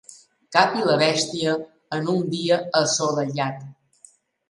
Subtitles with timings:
[0.55, 1.53] Capi la bèstia
[1.99, 3.73] en un dia assolellat.